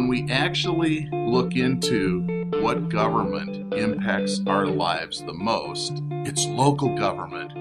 [0.00, 2.22] when we actually look into
[2.62, 7.52] what government impacts our lives the most, it's local government.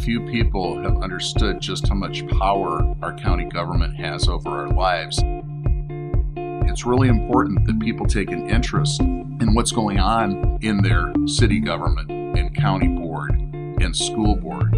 [0.00, 5.22] Few people have understood just how much power our county government has over our lives.
[6.66, 11.60] It's really important that people take an interest in what's going on in their city
[11.60, 14.74] government and county board and school board.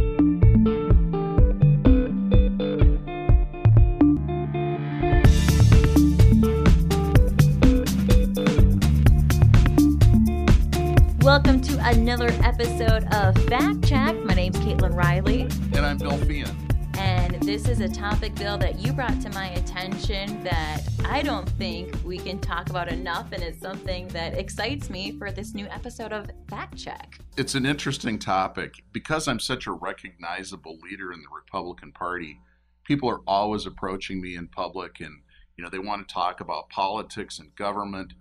[11.92, 14.16] Another episode of Fact Check.
[14.24, 15.42] My name's Caitlin Riley.
[15.74, 16.56] And I'm Bill Feehan.
[16.96, 21.46] And this is a topic, Bill, that you brought to my attention that I don't
[21.50, 23.30] think we can talk about enough.
[23.32, 27.18] And it's something that excites me for this new episode of Fact Check.
[27.36, 28.82] It's an interesting topic.
[28.92, 32.40] Because I'm such a recognizable leader in the Republican Party,
[32.84, 35.20] people are always approaching me in public and
[35.58, 38.14] you know they want to talk about politics and government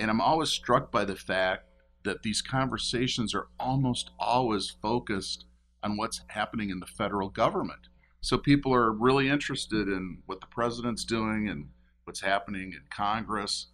[0.00, 1.71] and i'm always struck by the fact
[2.04, 5.44] that these conversations are almost always focused
[5.82, 7.88] on what's happening in the federal government.
[8.20, 11.70] So people are really interested in what the president's doing and
[12.04, 13.68] what's happening in Congress.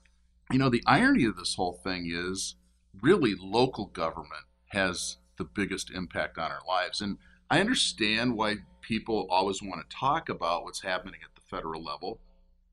[0.51, 2.57] You know, the irony of this whole thing is
[3.03, 7.01] really local government has the biggest impact on our lives.
[7.01, 7.19] And
[7.51, 12.21] I understand why people always want to talk about what's happening at the federal level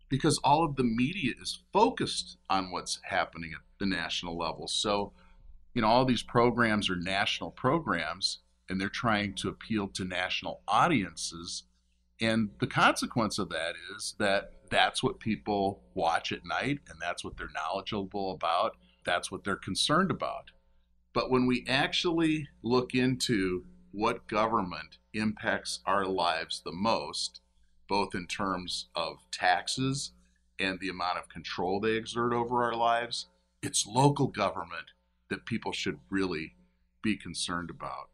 [0.10, 4.68] because all of the media is focused on what's happening at the national level.
[4.68, 5.14] So
[5.76, 10.62] you know, all these programs are national programs and they're trying to appeal to national
[10.68, 11.64] audiences.
[12.20, 17.24] And the consequence of that is that that's what people watch at night and that's
[17.24, 18.78] what they're knowledgeable about.
[19.06, 20.52] That's what they're concerned about.
[21.14, 27.42] But when we actually look into what government impacts our lives the most,
[27.88, 30.12] both in terms of taxes
[30.58, 33.28] and the amount of control they exert over our lives,
[33.62, 34.92] it's local government
[35.30, 36.56] that people should really
[37.02, 38.10] be concerned about.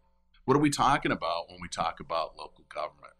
[0.45, 3.13] What are we talking about when we talk about local government?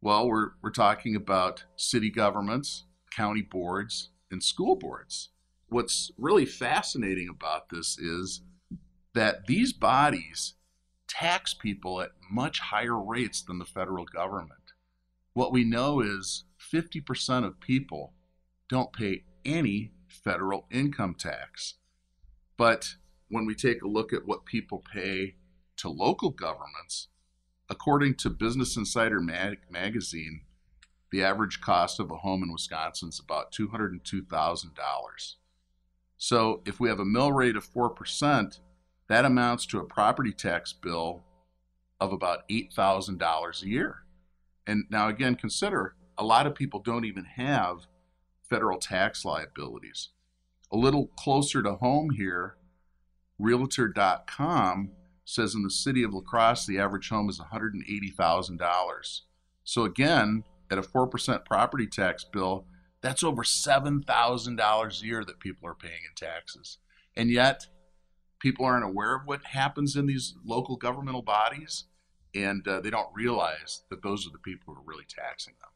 [0.00, 2.84] Well, we're, we're talking about city governments,
[3.14, 5.30] county boards, and school boards.
[5.68, 8.42] What's really fascinating about this is
[9.14, 10.54] that these bodies
[11.08, 14.72] tax people at much higher rates than the federal government.
[15.34, 18.14] What we know is 50% of people
[18.68, 21.74] don't pay any federal income tax.
[22.56, 22.96] But
[23.32, 25.36] when we take a look at what people pay
[25.78, 27.08] to local governments,
[27.70, 30.42] according to Business Insider Mag- magazine,
[31.10, 34.68] the average cost of a home in Wisconsin is about $202,000.
[36.18, 38.58] So if we have a mill rate of 4%,
[39.08, 41.24] that amounts to a property tax bill
[41.98, 44.02] of about $8,000 a year.
[44.66, 47.86] And now, again, consider a lot of people don't even have
[48.42, 50.10] federal tax liabilities.
[50.70, 52.56] A little closer to home here,
[53.42, 54.90] Realtor.com
[55.24, 59.20] says in the city of La Crosse, the average home is $180,000.
[59.64, 62.66] So again, at a 4% property tax bill,
[63.00, 66.78] that's over $7,000 a year that people are paying in taxes.
[67.16, 67.66] And yet,
[68.38, 71.84] people aren't aware of what happens in these local governmental bodies,
[72.34, 75.70] and uh, they don't realize that those are the people who are really taxing them.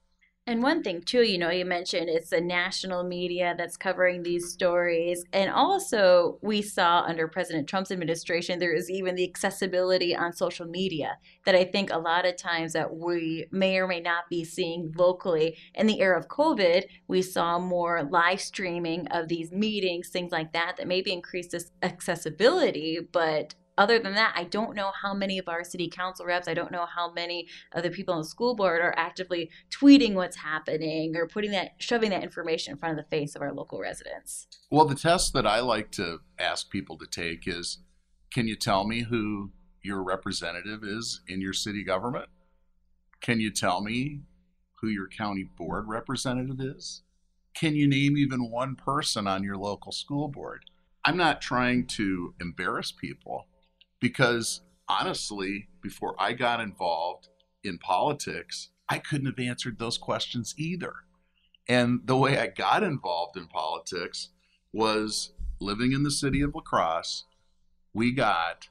[0.48, 4.52] And one thing too, you know, you mentioned it's the national media that's covering these
[4.52, 5.24] stories.
[5.32, 10.66] And also we saw under President Trump's administration there is even the accessibility on social
[10.66, 14.44] media that I think a lot of times that we may or may not be
[14.44, 15.56] seeing locally.
[15.74, 20.52] In the era of COVID, we saw more live streaming of these meetings, things like
[20.52, 25.38] that that maybe increased this accessibility, but other than that, I don't know how many
[25.38, 28.26] of our city council reps, I don't know how many of the people on the
[28.26, 32.98] school board are actively tweeting what's happening or putting that, shoving that information in front
[32.98, 34.46] of the face of our local residents.
[34.70, 37.78] Well, the test that I like to ask people to take is
[38.32, 42.28] can you tell me who your representative is in your city government?
[43.20, 44.22] Can you tell me
[44.80, 47.02] who your county board representative is?
[47.54, 50.64] Can you name even one person on your local school board?
[51.04, 53.46] I'm not trying to embarrass people
[54.00, 57.28] because honestly, before I got involved
[57.62, 60.94] in politics, I couldn't have answered those questions either.
[61.68, 64.30] And the way I got involved in politics
[64.72, 67.24] was living in the city of La Crosse.
[67.92, 68.68] We got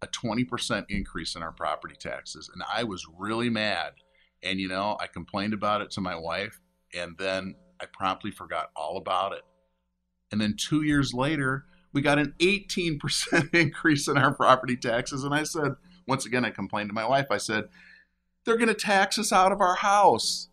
[0.00, 2.50] a 20% increase in our property taxes.
[2.52, 3.92] And I was really mad.
[4.42, 6.60] And, you know, I complained about it to my wife.
[6.94, 9.42] And then I promptly forgot all about it.
[10.32, 11.66] And then two years later,
[11.96, 15.24] we got an 18% increase in our property taxes.
[15.24, 15.76] And I said,
[16.06, 17.28] once again, I complained to my wife.
[17.30, 17.70] I said,
[18.44, 20.50] they're going to tax us out of our house.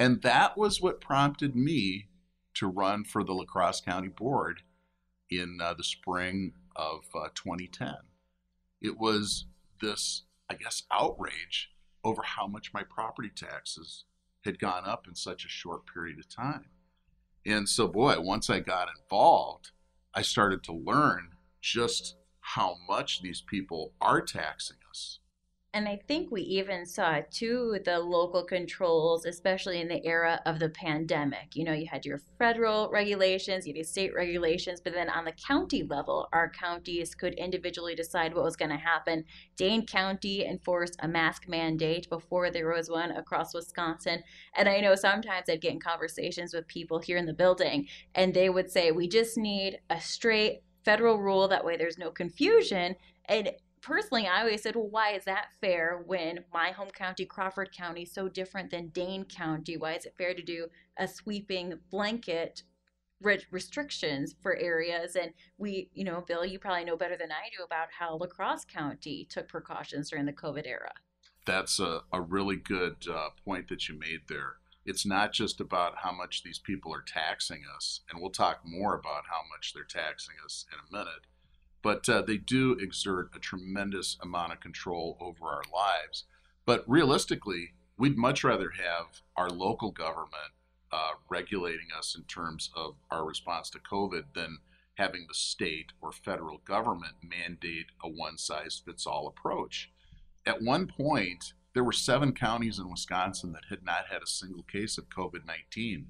[0.00, 2.08] And that was what prompted me
[2.54, 4.62] to run for the La Crosse County Board
[5.30, 7.94] in uh, the spring of uh, 2010.
[8.82, 9.44] It was
[9.80, 11.70] this, I guess, outrage
[12.02, 14.06] over how much my property taxes
[14.44, 16.64] had gone up in such a short period of time.
[17.46, 19.70] And so, boy, once I got involved,
[20.12, 21.30] I started to learn
[21.60, 25.19] just how much these people are taxing us.
[25.72, 30.58] And I think we even saw too the local controls, especially in the era of
[30.58, 31.54] the pandemic.
[31.54, 35.24] You know, you had your federal regulations, you had your state regulations, but then on
[35.24, 39.24] the county level, our counties could individually decide what was going to happen.
[39.56, 44.24] Dane County enforced a mask mandate before there was one across Wisconsin.
[44.56, 47.86] And I know sometimes I'd get in conversations with people here in the building,
[48.16, 51.46] and they would say, We just need a straight federal rule.
[51.46, 52.96] That way there's no confusion.
[53.26, 57.72] And personally, I always said, well, why is that fair when my home county, Crawford
[57.72, 59.76] County, is so different than Dane County?
[59.76, 60.66] Why is it fair to do
[60.98, 62.62] a sweeping blanket
[63.20, 65.16] re- restrictions for areas?
[65.16, 68.26] And we, you know, Bill, you probably know better than I do about how La
[68.26, 70.92] Crosse County took precautions during the COVID era.
[71.46, 74.56] That's a, a really good uh, point that you made there.
[74.84, 78.94] It's not just about how much these people are taxing us, and we'll talk more
[78.94, 81.26] about how much they're taxing us in a minute
[81.82, 86.24] but uh, they do exert a tremendous amount of control over our lives.
[86.66, 90.52] But realistically, we'd much rather have our local government
[90.92, 94.58] uh, regulating us in terms of our response to COVID than
[94.94, 99.90] having the state or federal government mandate a one size fits all approach.
[100.44, 104.64] At one point, there were seven counties in Wisconsin that had not had a single
[104.64, 106.08] case of COVID 19.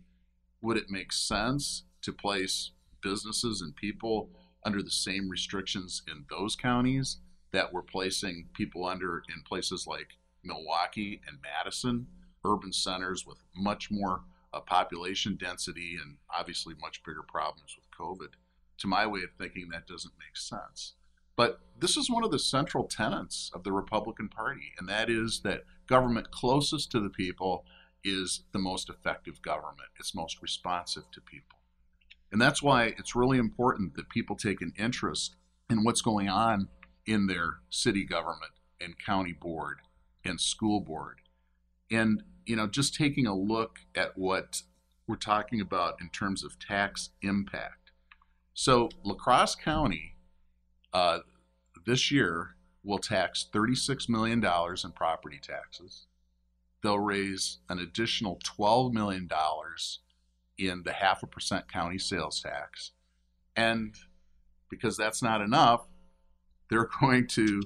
[0.62, 4.30] Would it make sense to place businesses and people
[4.64, 7.18] under the same restrictions in those counties
[7.52, 10.08] that we're placing people under in places like
[10.44, 12.06] Milwaukee and Madison,
[12.44, 14.22] urban centers with much more
[14.52, 18.32] uh, population density and obviously much bigger problems with COVID.
[18.78, 20.94] To my way of thinking, that doesn't make sense.
[21.36, 25.40] But this is one of the central tenets of the Republican Party, and that is
[25.42, 27.64] that government closest to the people
[28.04, 29.88] is the most effective government.
[29.98, 31.59] It's most responsive to people.
[32.32, 35.36] And that's why it's really important that people take an interest
[35.68, 36.68] in what's going on
[37.06, 39.78] in their city government and county board
[40.24, 41.18] and school board.
[41.90, 44.62] And, you know, just taking a look at what
[45.06, 47.90] we're talking about in terms of tax impact.
[48.54, 50.14] So, La Crosse County
[50.92, 51.20] uh,
[51.86, 56.06] this year will tax $36 million in property taxes.
[56.82, 59.28] They'll raise an additional $12 million
[60.60, 62.92] in the half a percent county sales tax.
[63.56, 63.94] And
[64.68, 65.86] because that's not enough,
[66.68, 67.62] they're going to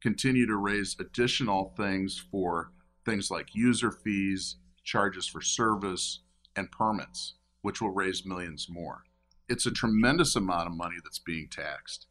[0.00, 2.72] continue to raise additional things for
[3.04, 6.20] things like user fees, charges for service,
[6.56, 9.04] and permits, which will raise millions more.
[9.48, 12.06] It's a tremendous amount of money that's being taxed.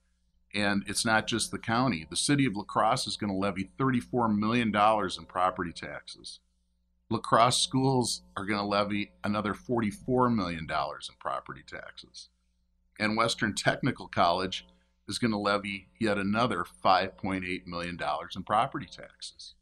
[0.56, 2.06] And it's not just the county.
[2.08, 6.40] The city of La Crosse is going to levy $34 million in property taxes.
[7.13, 12.30] La Crosse schools are going to levy another $44 million in property taxes.
[13.00, 14.65] And Western Technical College
[15.07, 18.00] is going to levy yet another $5.8 million
[18.36, 19.54] in property taxes.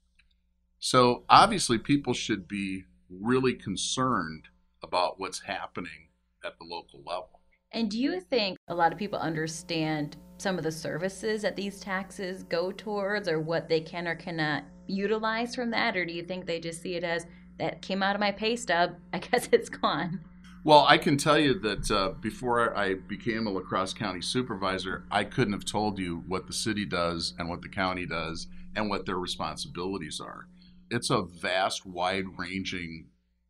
[0.79, 4.47] So obviously, people should be really concerned
[4.81, 6.07] about what's happening
[6.45, 7.41] at the local level.
[7.73, 11.81] And do you think a lot of people understand some of the services that these
[11.81, 15.95] taxes go towards or what they can or cannot utilize from that?
[15.95, 17.25] Or do you think they just see it as
[17.61, 18.95] that came out of my pay stub.
[19.13, 20.19] I guess it's gone.
[20.63, 25.05] Well, I can tell you that uh, before I became a La Crosse County supervisor,
[25.09, 28.89] I couldn't have told you what the city does and what the county does and
[28.89, 30.47] what their responsibilities are.
[30.91, 33.07] It's a vast, wide ranging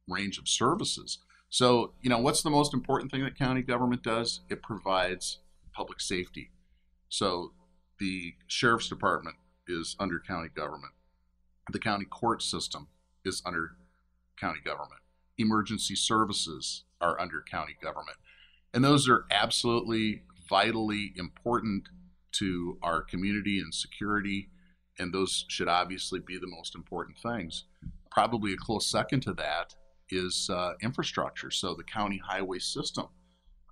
[0.07, 1.19] range of services.
[1.49, 4.41] So, you know, what's the most important thing that county government does?
[4.49, 5.39] It provides
[5.73, 6.51] public safety.
[7.09, 7.51] So,
[7.99, 9.35] the sheriff's department
[9.67, 10.93] is under county government,
[11.71, 12.87] the county court system
[13.25, 13.75] is under
[14.41, 15.01] county government.
[15.37, 18.17] Emergency services are under county government.
[18.73, 21.89] And those are absolutely vitally important
[22.33, 24.49] to our community and security.
[24.99, 27.65] And those should obviously be the most important things.
[28.09, 29.75] Probably a close second to that
[30.09, 31.51] is uh, infrastructure.
[31.51, 33.07] So the county highway system.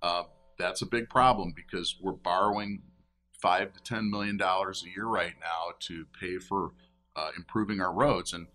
[0.02, 0.24] Uh,
[0.58, 2.82] that's a big problem because we're borrowing
[3.40, 6.72] five to ten million dollars a year right now to pay for
[7.16, 8.32] uh, improving our roads.
[8.32, 8.46] And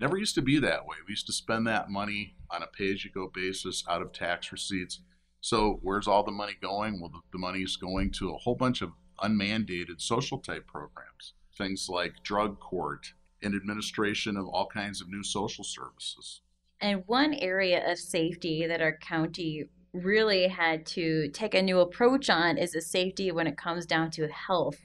[0.00, 0.96] Never used to be that way.
[1.06, 4.12] We used to spend that money on a pay as you go basis out of
[4.12, 5.00] tax receipts.
[5.40, 7.00] So, where's all the money going?
[7.00, 8.90] Well, the, the money is going to a whole bunch of
[9.22, 13.12] unmandated social type programs, things like drug court
[13.42, 16.40] and administration of all kinds of new social services.
[16.80, 22.30] And one area of safety that our county really had to take a new approach
[22.30, 24.78] on is the safety when it comes down to health.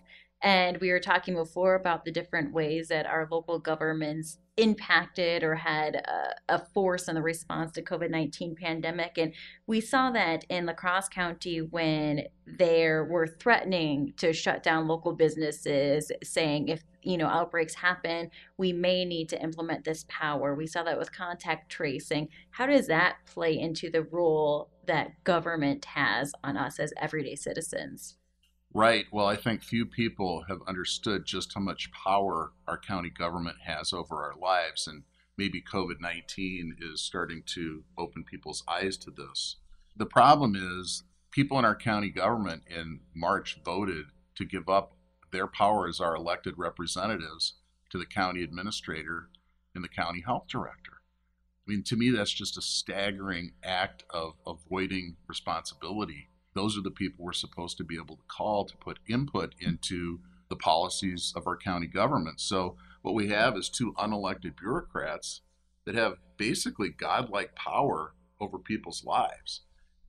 [0.44, 5.56] And we were talking before about the different ways that our local governments impacted or
[5.56, 9.18] had a, a force in the response to COVID-19 pandemic.
[9.18, 9.34] And
[9.68, 15.14] we saw that in La Crosse County when there were threatening to shut down local
[15.14, 20.54] businesses, saying if you know outbreaks happen, we may need to implement this power.
[20.56, 22.28] We saw that with contact tracing.
[22.52, 28.18] How does that play into the role that government has on us as everyday citizens?
[28.76, 29.06] Right.
[29.12, 33.94] Well, I think few people have understood just how much power our county government has
[33.94, 34.88] over our lives.
[34.88, 35.04] And
[35.38, 39.58] maybe COVID 19 is starting to open people's eyes to this.
[39.96, 44.96] The problem is, people in our county government in March voted to give up
[45.32, 47.56] their power as our elected representatives
[47.92, 49.30] to the county administrator
[49.76, 51.02] and the county health director.
[51.68, 56.92] I mean, to me, that's just a staggering act of avoiding responsibility those are the
[56.92, 60.20] people we're supposed to be able to call to put input into
[60.50, 62.40] the policies of our county government.
[62.40, 65.42] So what we have is two unelected bureaucrats
[65.86, 69.62] that have basically godlike power over people's lives.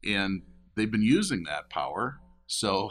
[0.05, 0.43] And
[0.77, 2.21] they've been using that power.
[2.47, 2.91] So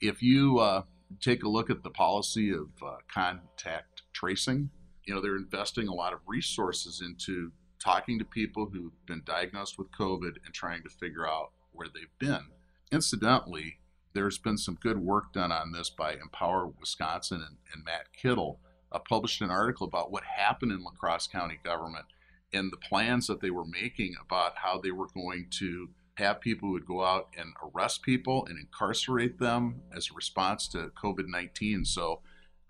[0.00, 0.82] if you uh,
[1.20, 4.70] take a look at the policy of uh, contact tracing,
[5.06, 9.78] you know, they're investing a lot of resources into talking to people who've been diagnosed
[9.78, 12.46] with COVID and trying to figure out where they've been.
[12.92, 13.78] Incidentally,
[14.12, 18.60] there's been some good work done on this by Empower Wisconsin and, and Matt Kittle.
[18.92, 22.04] Uh, published an article about what happened in La Crosse County government
[22.52, 26.68] and the plans that they were making about how they were going to have people
[26.68, 31.26] who would go out and arrest people and incarcerate them as a response to COVID
[31.26, 31.84] 19.
[31.84, 32.20] So,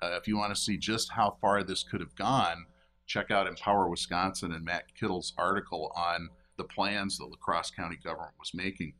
[0.02, 2.66] uh, if you want to see just how far this could have gone,
[3.06, 7.98] check out Empower Wisconsin and Matt Kittle's article on the plans that La Crosse County
[8.02, 8.94] government was making.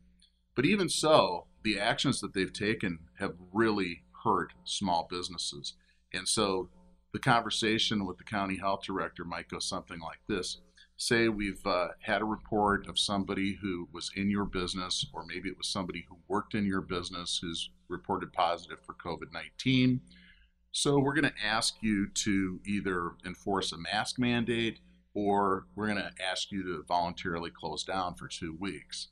[0.55, 5.73] But even so, the actions that they've taken have really hurt small businesses.
[6.13, 6.69] And so
[7.13, 10.57] the conversation with the county health director might go something like this.
[10.97, 15.49] Say we've uh, had a report of somebody who was in your business, or maybe
[15.49, 20.01] it was somebody who worked in your business who's reported positive for COVID 19.
[20.71, 24.79] So we're going to ask you to either enforce a mask mandate
[25.13, 29.07] or we're going to ask you to voluntarily close down for two weeks.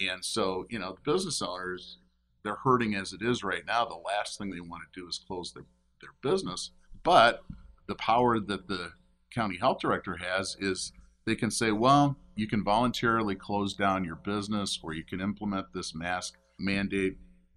[0.00, 1.98] And so, you know, the business owners,
[2.42, 3.84] they're hurting as it is right now.
[3.84, 5.66] The last thing they want to do is close their,
[6.00, 6.70] their business.
[7.02, 7.42] But
[7.86, 8.92] the power that the
[9.32, 10.92] county health director has is
[11.24, 15.66] they can say, well, you can voluntarily close down your business or you can implement
[15.72, 17.16] this mask mandate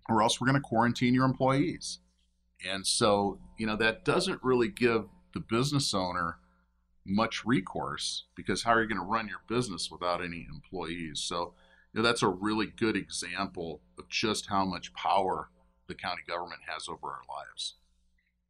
[0.10, 2.00] or else we're going to quarantine your employees.
[2.68, 6.38] And so, you know, that doesn't really give the business owner
[7.06, 11.22] much recourse because how are you going to run your business without any employees?
[11.22, 11.54] So,
[12.02, 15.50] know, that's a really good example of just how much power
[15.88, 17.76] the county government has over our lives.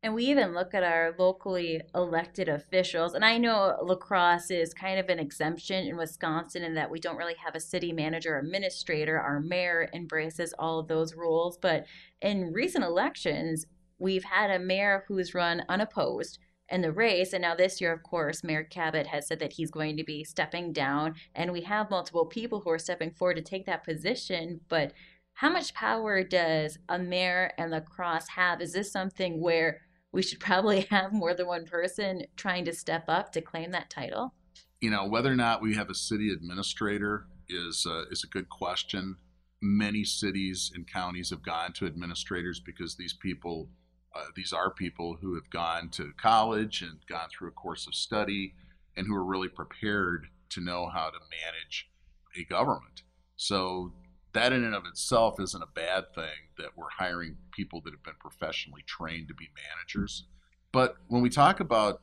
[0.05, 3.15] And we even look at our locally elected officials.
[3.15, 6.99] And I know La Crosse is kind of an exemption in Wisconsin in that we
[6.99, 9.19] don't really have a city manager administrator.
[9.19, 11.57] Our mayor embraces all of those rules.
[11.57, 11.85] But
[12.21, 13.65] in recent elections,
[13.97, 16.37] we've had a mayor who's run unopposed
[16.69, 17.33] in the race.
[17.33, 20.23] And now this year, of course, Mayor Kabat has said that he's going to be
[20.23, 21.15] stepping down.
[21.35, 24.61] And we have multiple people who are stepping forward to take that position.
[24.67, 24.93] But
[25.33, 28.61] how much power does a mayor and La Crosse have?
[28.61, 29.81] Is this something where
[30.11, 33.89] we should probably have more than one person trying to step up to claim that
[33.89, 34.33] title?
[34.81, 38.49] You know, whether or not we have a city administrator is uh, is a good
[38.49, 39.17] question.
[39.61, 43.69] Many cities and counties have gone to administrators because these people
[44.15, 47.93] uh, these are people who have gone to college and gone through a course of
[47.93, 48.53] study
[48.95, 51.89] and who are really prepared to know how to manage
[52.37, 53.03] a government.
[53.35, 53.91] So
[54.33, 58.03] that in and of itself isn't a bad thing that we're hiring people that have
[58.03, 60.25] been professionally trained to be managers.
[60.71, 62.01] But when we talk about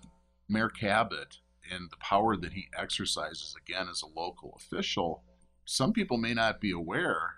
[0.49, 1.39] Mayor Kabat
[1.71, 5.23] and the power that he exercises again as a local official,
[5.65, 7.35] some people may not be aware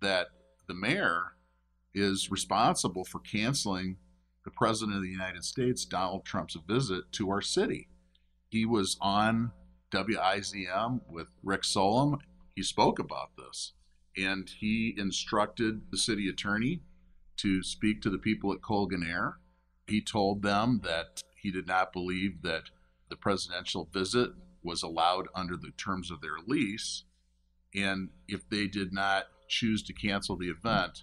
[0.00, 0.28] that
[0.66, 1.34] the mayor
[1.94, 3.96] is responsible for canceling
[4.46, 7.88] the President of the United States, Donald Trump's visit to our city.
[8.48, 9.50] He was on
[9.92, 12.18] WIZM with Rick Solem.
[12.54, 13.72] He spoke about this
[14.16, 16.80] and he instructed the city attorney
[17.38, 19.38] to speak to the people at Colgan Air.
[19.88, 22.70] He told them that he did not believe that
[23.10, 24.30] the presidential visit
[24.62, 27.02] was allowed under the terms of their lease.
[27.74, 31.02] And if they did not choose to cancel the event,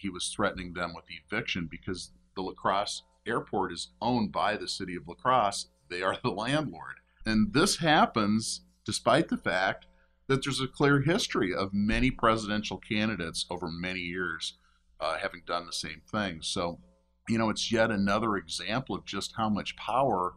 [0.00, 4.68] he was threatening them with eviction because the La Crosse airport is owned by the
[4.68, 5.66] city of La Crosse.
[5.88, 7.00] They are the landlord.
[7.24, 9.86] And this happens despite the fact
[10.28, 14.58] that there's a clear history of many presidential candidates over many years
[15.00, 16.38] uh, having done the same thing.
[16.42, 16.80] So,
[17.28, 20.34] you know, it's yet another example of just how much power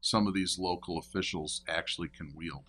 [0.00, 2.64] some of these local officials actually can wield.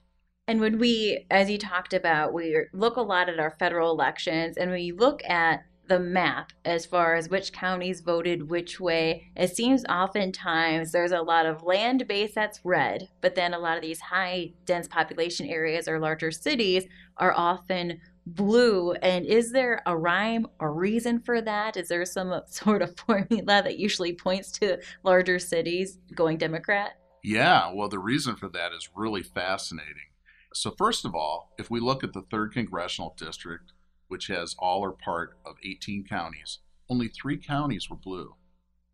[0.48, 4.58] And when we, as you talked about, we look a lot at our federal elections
[4.58, 9.30] and we look at the map as far as which counties voted which way.
[9.36, 13.76] It seems oftentimes there's a lot of land base that's red, but then a lot
[13.76, 16.86] of these high dense population areas or larger cities
[17.18, 18.94] are often blue.
[18.94, 21.76] And is there a rhyme or reason for that?
[21.76, 26.94] Is there some sort of formula that usually points to larger cities going Democrat?
[27.24, 30.12] Yeah, well, the reason for that is really fascinating.
[30.54, 33.73] So, first of all, if we look at the 3rd Congressional District,
[34.14, 38.36] which has all or part of 18 counties, only three counties were blue.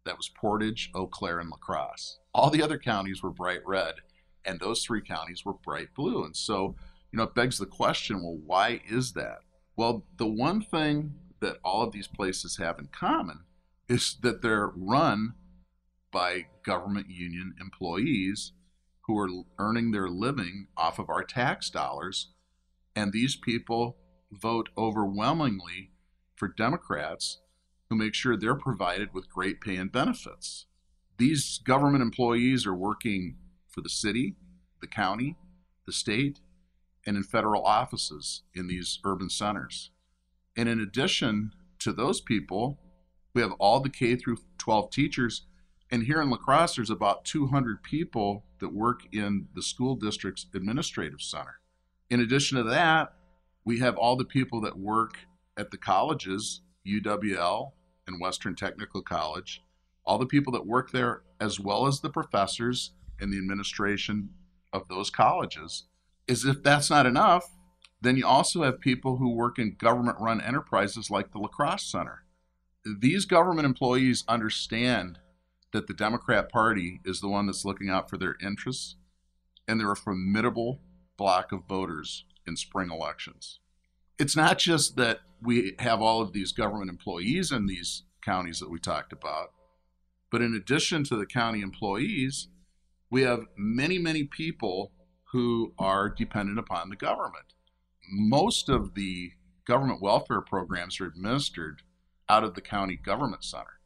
[0.05, 2.19] That was Portage, Eau Claire, and La Crosse.
[2.33, 3.95] All the other counties were bright red,
[4.45, 6.23] and those three counties were bright blue.
[6.23, 6.77] And so,
[7.11, 9.39] you know, it begs the question well, why is that?
[9.75, 13.41] Well, the one thing that all of these places have in common
[13.89, 15.33] is that they're run
[16.13, 18.53] by government union employees
[19.01, 22.29] who are earning their living off of our tax dollars.
[22.95, 23.97] And these people
[24.31, 25.91] vote overwhelmingly
[26.35, 27.39] for Democrats
[27.89, 30.67] who make sure they're provided with great pay and benefits.
[31.17, 33.35] These government employees are working
[33.67, 34.35] for the city,
[34.79, 35.35] the county,
[35.85, 36.39] the state,
[37.05, 39.91] and in federal offices in these urban centers.
[40.55, 42.79] And in addition to those people,
[43.33, 45.43] we have all the K through 12 teachers.
[45.91, 50.45] And here in La Crosse, there's about 200 people that work in the school district's
[50.53, 51.59] administrative center.
[52.09, 53.13] In addition to that,
[53.69, 55.19] we have all the people that work
[55.55, 57.73] at the colleges, UWL
[58.07, 59.61] and Western Technical College,
[60.03, 64.29] all the people that work there, as well as the professors and the administration
[64.73, 65.85] of those colleges.
[66.27, 67.57] Is if that's not enough,
[68.01, 71.91] then you also have people who work in government run enterprises like the La Crosse
[71.91, 72.23] Center.
[72.83, 75.19] These government employees understand
[75.73, 78.95] that the Democrat Party is the one that's looking out for their interests,
[79.67, 80.81] and they're a formidable
[81.17, 83.59] block of voters in spring elections.
[84.19, 88.69] It's not just that we have all of these government employees in these counties that
[88.69, 89.53] we talked about,
[90.29, 92.49] but in addition to the county employees,
[93.09, 94.91] we have many, many people
[95.31, 97.53] who are dependent upon the government.
[98.11, 99.31] Most of the
[99.65, 101.81] government welfare programs are administered
[102.27, 103.79] out of the county government center.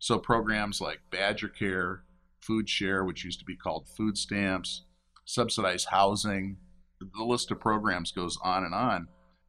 [0.00, 2.02] So programs like Badger Care,
[2.40, 4.84] Food Share, which used to be called food stamps,
[5.24, 6.56] subsidized housing,
[7.00, 9.08] the list of programs goes on and on.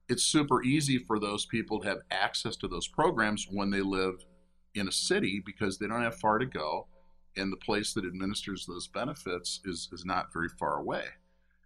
[0.10, 4.26] It's super easy for those people to have access to those programs when they live
[4.74, 6.88] in a city because they don't have far to go
[7.36, 11.06] and the place that administers those benefits is, is not very far away.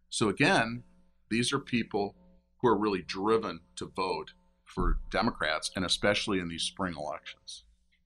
[0.09, 0.83] So, again,
[1.29, 2.15] these are people
[2.61, 4.33] who are really driven to vote
[4.65, 7.63] for Democrats and especially in these spring elections.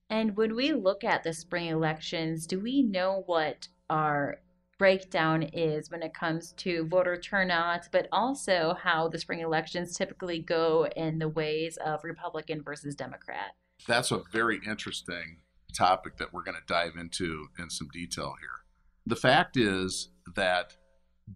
[0.08, 4.38] And when we look at the spring elections, do we know what our
[4.78, 10.40] breakdown is when it comes to voter turnout, but also how the spring elections typically
[10.40, 13.52] go in the ways of Republican versus Democrat.
[13.86, 15.38] That's a very interesting
[15.74, 18.64] topic that we're going to dive into in some detail here.
[19.06, 20.76] The fact is that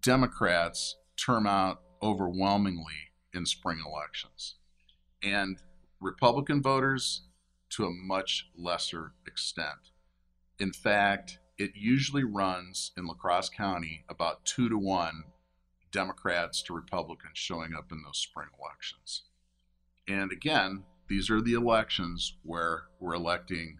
[0.01, 4.57] Democrats turn out overwhelmingly in spring elections,
[5.23, 5.59] and
[6.01, 7.23] Republican voters
[7.71, 9.93] to a much lesser extent.
[10.59, 15.25] In fact, it usually runs in La Crosse County about two to one
[15.93, 19.25] Democrats to Republicans showing up in those spring elections.
[20.09, 23.79] And again, these are the elections where we're electing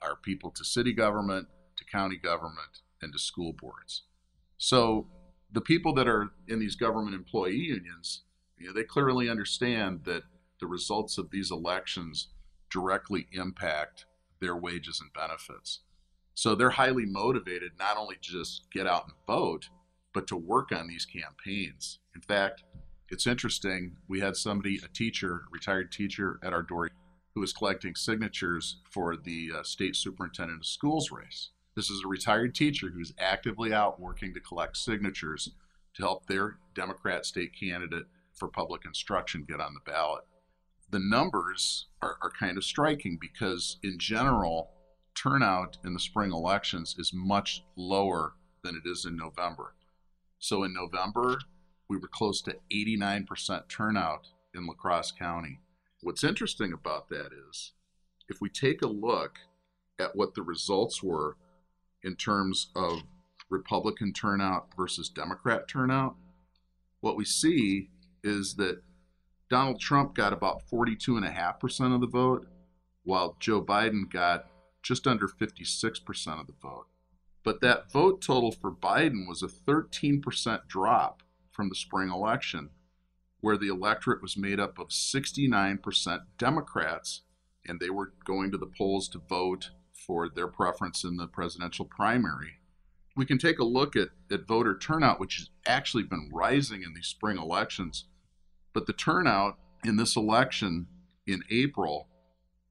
[0.00, 4.02] our people to city government, to county government, and to school boards.
[4.56, 5.08] So
[5.50, 8.22] the people that are in these government employee unions,
[8.56, 10.22] you know, they clearly understand that
[10.60, 12.28] the results of these elections
[12.70, 14.06] directly impact
[14.40, 15.80] their wages and benefits.
[16.34, 19.68] So they're highly motivated not only to just get out and vote,
[20.12, 21.98] but to work on these campaigns.
[22.14, 22.64] In fact,
[23.08, 23.96] it's interesting.
[24.08, 26.90] We had somebody, a teacher, retired teacher at our door,
[27.34, 31.50] who was collecting signatures for the uh, state superintendent of schools race.
[31.76, 35.50] This is a retired teacher who's actively out working to collect signatures
[35.94, 40.24] to help their Democrat state candidate for public instruction get on the ballot.
[40.90, 44.70] The numbers are, are kind of striking because, in general,
[45.14, 49.74] turnout in the spring elections is much lower than it is in November.
[50.38, 51.38] So in November,
[51.88, 55.60] we were close to 89% turnout in La Crosse County.
[56.02, 57.72] What's interesting about that is
[58.28, 59.38] if we take a look
[59.98, 61.36] at what the results were
[62.02, 63.02] in terms of
[63.50, 66.16] Republican turnout versus Democrat turnout,
[67.00, 67.90] what we see
[68.22, 68.82] is that
[69.50, 72.46] Donald Trump got about 42.5% of the vote,
[73.04, 74.46] while Joe Biden got
[74.84, 76.86] just under 56% of the vote.
[77.42, 82.70] But that vote total for Biden was a 13% drop from the spring election,
[83.40, 87.22] where the electorate was made up of 69% Democrats,
[87.66, 91.84] and they were going to the polls to vote for their preference in the presidential
[91.84, 92.58] primary.
[93.16, 96.94] We can take a look at, at voter turnout, which has actually been rising in
[96.94, 98.06] these spring elections.
[98.72, 100.88] But the turnout in this election
[101.26, 102.08] in April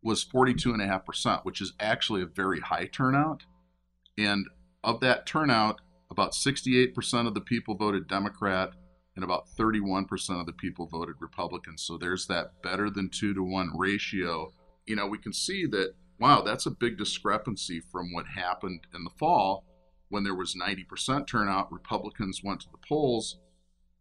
[0.04, 3.44] was 42.5%, which is actually a very high turnout.
[4.18, 4.48] And
[4.84, 8.72] of that turnout, about 68% of the people voted Democrat
[9.16, 11.78] and about 31% of the people voted Republican.
[11.78, 14.52] So there's that better than two to one ratio.
[14.86, 19.04] You know, we can see that, wow, that's a big discrepancy from what happened in
[19.04, 19.64] the fall
[20.10, 21.72] when there was 90% turnout.
[21.72, 23.40] Republicans went to the polls.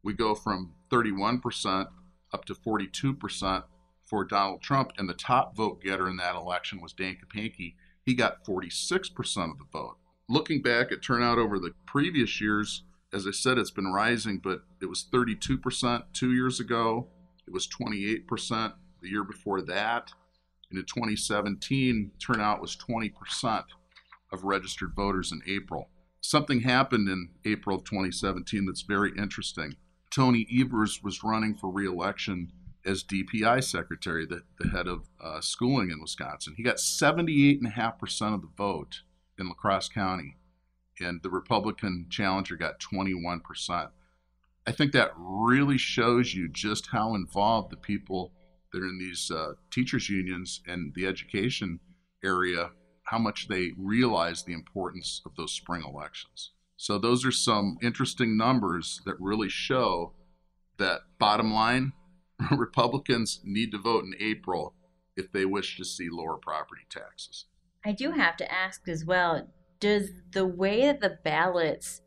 [0.02, 1.86] We go from 31%
[2.32, 3.64] up to 42%
[4.12, 7.76] for Donald Trump, and the top vote getter in that election was Dan Kapanke.
[8.04, 9.96] He got 46% of the vote.
[10.28, 14.64] Looking back at turnout over the previous years, as I said, it's been rising, but
[14.82, 17.08] it was 32% two years ago.
[17.46, 20.12] It was 28% the year before that.
[20.68, 23.64] And in 2017, turnout was 20%
[24.30, 25.88] of registered voters in April.
[26.20, 29.76] Something happened in April of 2017 that's very interesting.
[30.10, 32.52] Tony Evers was running for reelection
[32.84, 36.54] as DPI secretary, the, the head of uh, schooling in Wisconsin.
[36.56, 39.02] He got 78.5% of the vote
[39.38, 40.36] in La Crosse County,
[41.00, 43.90] and the Republican challenger got 21%.
[44.66, 48.32] I think that really shows you just how involved the people
[48.72, 51.80] that are in these uh, teachers' unions and the education
[52.24, 52.70] area,
[53.04, 56.52] how much they realize the importance of those spring elections.
[56.76, 60.14] So, those are some interesting numbers that really show
[60.78, 61.92] that bottom line,
[62.50, 64.74] Republicans need to vote in April
[65.16, 67.46] if they wish to see lower property taxes.
[67.84, 69.48] I do have to ask as well
[69.80, 72.02] does the way that the ballots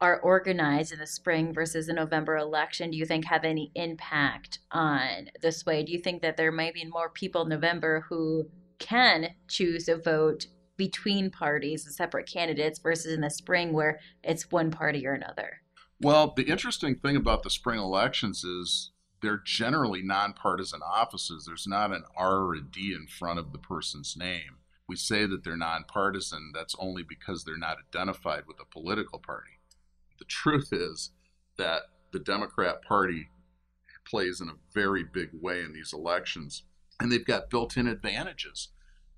[0.00, 4.60] are organized in the spring versus the November election, do you think have any impact
[4.70, 5.82] on the sway?
[5.82, 9.96] Do you think that there might be more people in November who can choose to
[9.96, 15.14] vote between parties and separate candidates versus in the spring where it's one party or
[15.14, 15.62] another?
[16.00, 21.44] Well, the interesting thing about the spring elections is they're generally nonpartisan offices.
[21.46, 24.58] There's not an R or a D in front of the person's name.
[24.88, 29.60] We say that they're nonpartisan, that's only because they're not identified with a political party.
[30.18, 31.10] The truth is
[31.58, 33.28] that the Democrat Party
[34.06, 36.62] plays in a very big way in these elections,
[36.98, 38.68] and they've got built in advantages.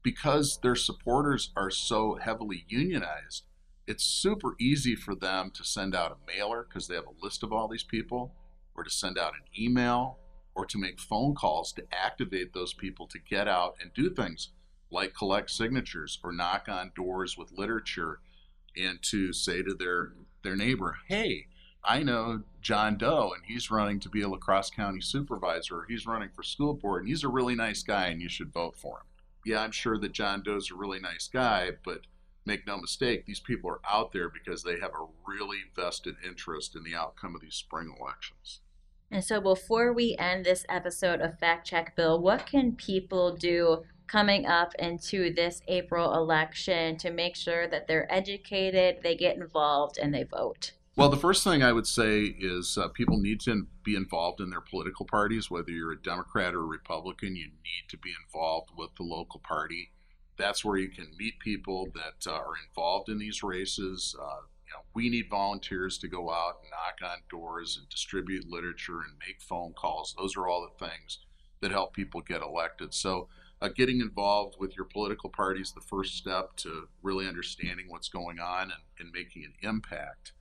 [0.02, 3.44] Because their supporters are so heavily unionized,
[3.86, 7.42] it's super easy for them to send out a mailer because they have a list
[7.42, 8.34] of all these people
[8.74, 10.18] or to send out an email
[10.54, 14.50] or to make phone calls to activate those people to get out and do things
[14.90, 18.20] like collect signatures or knock on doors with literature
[18.76, 21.48] and to say to their their neighbor, "Hey,
[21.84, 25.86] I know John Doe and he's running to be a La Crosse County supervisor or
[25.86, 28.76] he's running for school board and he's a really nice guy and you should vote
[28.76, 29.06] for him."
[29.44, 32.02] Yeah, I'm sure that John Doe's a really nice guy, but
[32.50, 36.74] make no mistake, these people are out there because they have a really vested interest
[36.74, 38.60] in the outcome of these spring elections.
[39.10, 43.82] And so, before we end this episode of Fact Check Bill, what can people do
[44.06, 49.98] coming up into this April election to make sure that they're educated, they get involved,
[49.98, 50.72] and they vote?
[50.96, 54.50] Well, the first thing I would say is uh, people need to be involved in
[54.50, 55.50] their political parties.
[55.50, 59.40] Whether you're a Democrat or a Republican, you need to be involved with the local
[59.40, 59.92] party.
[60.40, 64.16] That's where you can meet people that uh, are involved in these races.
[64.18, 68.48] Uh, you know, we need volunteers to go out and knock on doors and distribute
[68.48, 70.14] literature and make phone calls.
[70.16, 71.18] Those are all the things
[71.60, 72.94] that help people get elected.
[72.94, 73.28] So,
[73.62, 78.08] uh, getting involved with your political party is the first step to really understanding what's
[78.08, 80.32] going on and, and making an impact.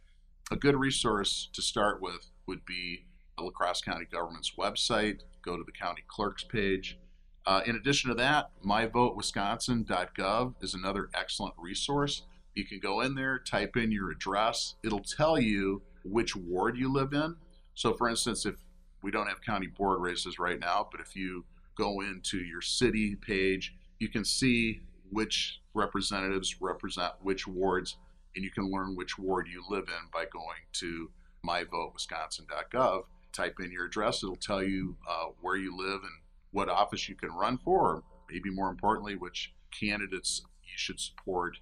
[0.51, 3.05] A good resource to start with would be
[3.37, 5.19] the La Crosse County Government's website.
[5.41, 6.97] Go to the county clerk's page.
[7.45, 12.23] Uh, in addition to that, myvotewisconsin.gov is another excellent resource.
[12.55, 14.75] You can go in there, type in your address.
[14.83, 17.35] It'll tell you which ward you live in.
[17.73, 18.55] So, for instance, if
[19.01, 23.15] we don't have county board races right now, but if you go into your city
[23.15, 27.97] page, you can see which representatives represent which wards,
[28.35, 31.09] and you can learn which ward you live in by going to
[31.45, 33.03] myvotewisconsin.gov.
[33.31, 36.11] Type in your address, it'll tell you uh, where you live and
[36.51, 41.57] what office you can run for, or maybe more importantly, which candidates you should support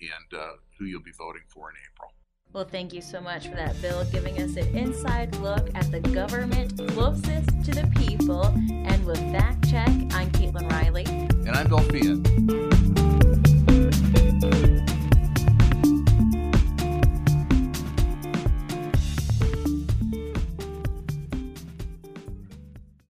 [0.00, 2.12] and uh, who you'll be voting for in April.
[2.52, 6.00] Well, thank you so much for that, Bill, giving us an inside look at the
[6.00, 8.46] government closest to the people.
[8.46, 11.04] And with Fact Check, I'm Caitlin Riley.
[11.06, 12.69] And I'm Bill Feehan.